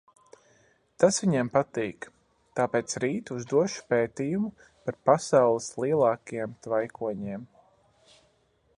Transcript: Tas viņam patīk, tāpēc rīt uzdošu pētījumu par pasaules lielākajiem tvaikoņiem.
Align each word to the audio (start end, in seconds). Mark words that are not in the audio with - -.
Tas 1.03 1.19
viņam 1.23 1.51
patīk, 1.57 2.07
tāpēc 2.61 2.97
rīt 3.05 3.31
uzdošu 3.37 3.85
pētījumu 3.93 4.51
par 4.65 5.01
pasaules 5.11 5.71
lielākajiem 5.85 6.61
tvaikoņiem. 6.69 7.49